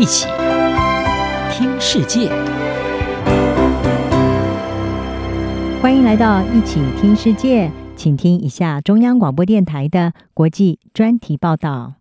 [0.00, 0.26] 一起
[1.52, 2.30] 听世界，
[5.82, 11.96] 欢迎来到一起听世界，请听一下中央广播电台的国际专题报道。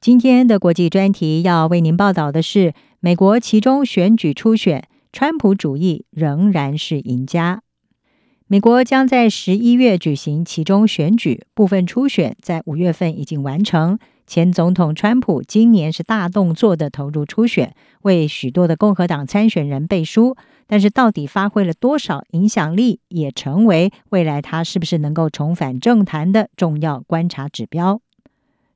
[0.00, 7.62] 今天的国际专题要为您报道的是：美国期中选举初选，川普主义仍然是赢家。
[8.48, 14.00] 美国将在十一月举行期中选举，部分初选在五月份已经完成。
[14.28, 28.02] 前总统川普今年是大动作的投入初选，为许多的共和党参选人背书，但是到底发挥了多少影响力，也成为未来他是不是能够重返政坛的重要观察指标。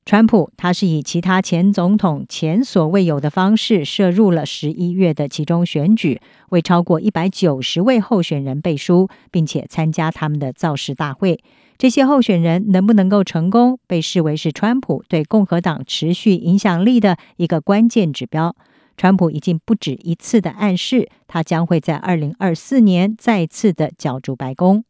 [0.04, 6.20] 川普他是以其他前总统前所未有的方式涉入了十一月的其中选举，
[6.50, 11.38] 为超过一百九十位候选人背书，并且参加他们的造势大会。
[11.78, 18.56] 这些候选人能不能够成功，被视为是川普对共和党持续影响力的一个关键指标。
[18.96, 24.84] 川普已经不止一次的暗示，他将会在二零二四年再次的角逐白宫。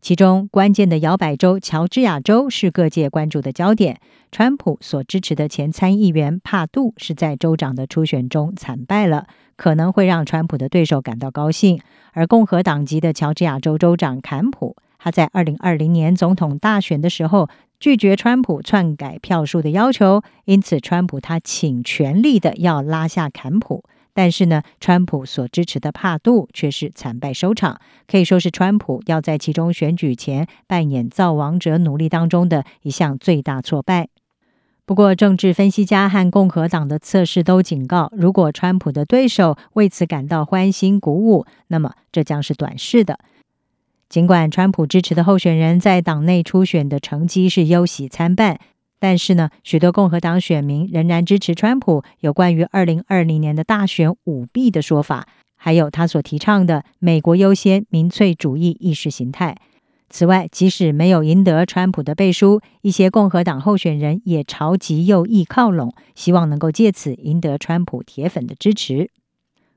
[0.00, 4.00] 其中关键的摇摆州乔治亚州是各界关注的焦点。
[4.32, 9.26] 川普所支持的前参议员帕杜是在州长的初选中惨败了，
[9.56, 11.80] 可能会让川普的对手感到高兴。
[12.12, 23.84] 而共和党籍的乔治亚州州长坎普，他在二零二零年总统大选的时候拒绝川普篡改票数的要求，因此川普他倾全力的要拉下坎普。
[24.12, 34.08] 但是呢，川普所支持的帕杜却是惨败收场，可以说是川普要在其中选举前扮演造王者努力当中的一项最大挫败。
[34.84, 43.20] 不过，政治分析家和共和党的测试都警告，如果川普的对手为此感到欢欣鼓舞，那么这将是短视的。
[44.08, 48.58] 尽管川普支持的候选人在党内初选的成绩是忧喜参半。
[49.00, 55.26] 但是呢，许多共和党选民仍然支持川普有关于二零二零年的大选舞弊的说法，
[55.56, 59.56] 还有他所提倡的“美国优先”民粹主义意识形态。
[60.10, 69.10] 此外，即使没有赢得川普的背书，一些共和党候选人也朝极右翼靠拢，希望能够借此赢得川普铁粉的支持。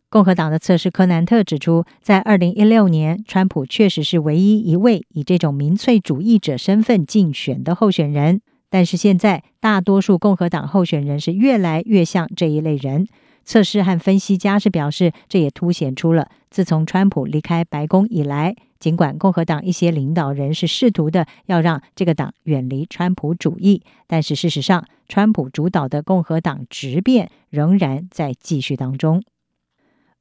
[0.10, 8.42] 共和党的测试科南特指出，在二零一六年，川普确实是唯一一位以这种民粹主义者身份竞选的候选人。
[8.74, 13.06] 但是现在，大多数共和党候选人是越来越像这一类人。
[13.46, 29.22] 测试和分析家是表示，这也凸显出了自从川普离开白宫以来，尽管共和党一些领导人是试图的要让这个党远离川普主义，但是事实上，川普主导的共和党质变仍然在继续当中。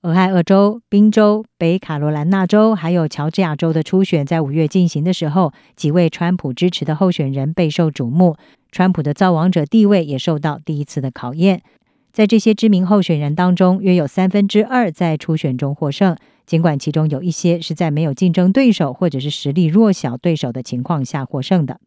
[0.02, 8.36] 俄亥俄州、宾州、北卡罗来纳州，还有乔治亚州的初选在五月进行的时候，几位川普支持的候选人备受瞩目，
[8.72, 11.62] 川普的造王者地位也受到第一次的考验。
[12.12, 21.78] 在这些知名候选人当中，约有三分之二在初选中获胜，尽管其中有一些是在没有竞争对手或者是实力弱小对手的情况下获胜的。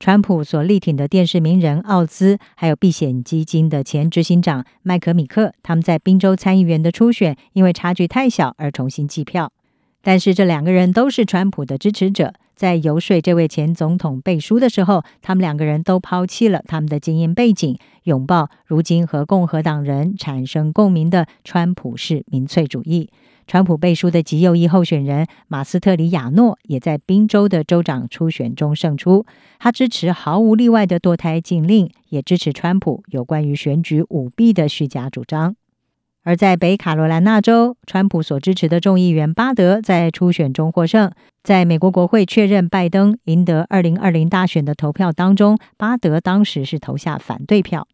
[0.00, 9.52] 川普所力挺的电视名人奥兹，还有避险基金的前执行长麦可米克，他们在宾州参议员的初选因为差距太小而重新计票。
[10.00, 23.10] 但是这两个人都是川普的支持者，在游说这位前总统背书的时候，他们两个人都抛弃了他们的经验背景，拥抱如今和共和党人产生共鸣的川普式民粹主义。
[23.50, 29.26] 川普背书的极右翼候选人马斯特里亚诺也在宾州的州长初选中胜出。
[29.58, 35.56] 他支持毫无例外的堕胎禁令，也支持川普有关于选举舞弊的虚假主张。
[36.22, 41.10] 而在北卡罗来纳州，川普所支持的众议员巴德在初选中获胜。
[41.42, 47.88] 在美国国会确认拜登赢得二零二零大选的投票当中，巴德当时是投下反对票。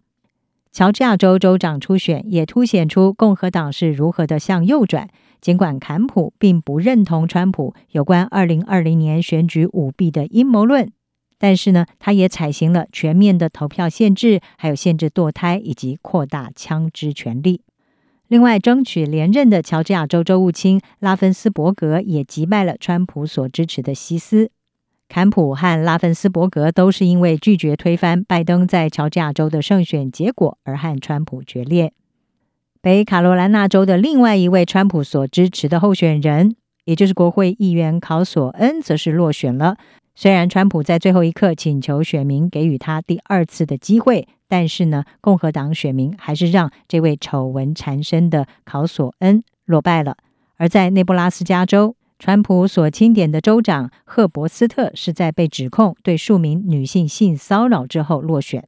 [0.70, 5.08] 乔治亚州州长初选也凸显出共和党是如何的向右转。
[5.40, 10.90] 尽管坎普并不认同川普有关二零二零年选举舞弊的阴谋论，
[11.38, 17.60] 但是呢，他也采行了全面的投票限制，还有限制堕胎以及扩大枪支权利。
[18.28, 24.50] 另外，争取连任的乔治亚州州务卿拉芬斯伯格也击败了川普所支持的西斯。
[25.08, 31.92] 坎普和拉芬斯伯格都是因为拒绝推翻拜登在乔治亚州的胜选结果而和川普决裂。
[32.86, 36.54] 北卡罗来纳州的另外一位川普所支持的候选人，
[36.84, 39.76] 也就是国会议员考索恩，则是落选了。
[40.14, 50.16] 虽然川普在最后一刻请求选民给予他第二次的机会，但是呢，共和党选民还是让这位丑闻缠身的考索恩落败了。
[50.56, 58.64] 而在内布拉斯加州，川普所钦点的州长赫伯斯特是在被指控对数名女性性骚扰之后落选。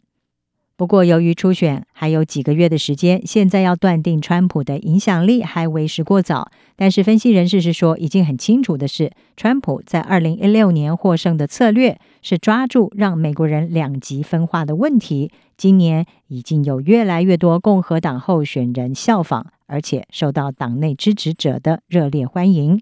[0.78, 6.52] 不过，由于初选还有几个月的时间，现在要断定川普的影响力还为时过早。
[6.76, 15.32] 但是，分析人士是说，已经很清楚的是，川普在二零一六年获胜的策略是抓住让美国人两极分化的问题。
[15.56, 22.80] 今年已经有越来越多共和党候选人效仿，而且受到党内支持者的热烈欢迎。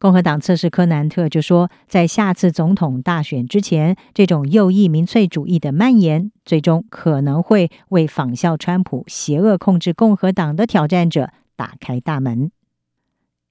[0.00, 12.50] 共和党测试科南特就说，在下次总统大选之前，这种右翼民粹主义的蔓延，最终可能会为仿效川普、邪恶控制共和党的挑战者打开大门。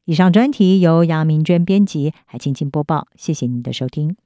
[0.06, 3.08] 以上专题由杨明娟编辑，还请播报。
[3.16, 4.18] 谢谢您的收听。